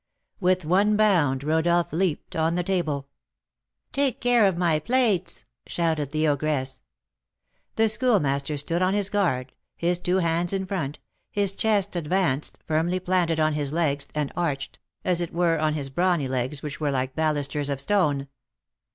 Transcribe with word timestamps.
With 0.39 0.65
one 0.65 0.97
bound 0.97 1.43
Rodolph 1.43 1.93
leaped 1.93 2.35
on 2.35 2.55
the 2.55 2.63
table. 2.63 3.07
"Take 3.91 4.19
care 4.19 4.47
of 4.47 4.57
my 4.57 4.79
plates!" 4.79 5.45
shouted 5.67 6.09
the 6.09 6.27
ogress. 6.27 6.81
The 7.75 7.87
Schoolmaster 7.87 8.57
stood 8.57 8.81
on 8.81 8.95
his 8.95 9.11
guard, 9.11 9.53
his 9.77 9.99
two 9.99 10.17
hands 10.17 10.53
in 10.53 10.65
front, 10.65 10.97
his 11.29 11.55
chest 11.55 11.95
advanced, 11.95 12.57
firmly 12.65 12.99
planted 12.99 13.39
on 13.39 13.53
his 13.53 13.71
legs, 13.71 14.07
and 14.15 14.31
arched, 14.35 14.79
as 15.05 15.21
it 15.21 15.35
were, 15.35 15.59
on 15.59 15.75
his 15.75 15.91
brawny 15.91 16.27
legs, 16.27 16.63
which 16.63 16.79
were 16.79 16.89
like 16.89 17.15
balusters 17.15 17.69
of 17.69 17.79
stone. 17.79 18.27